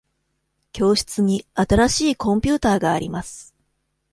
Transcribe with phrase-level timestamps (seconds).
[0.73, 3.53] 教室に新しいコンピューターがあります。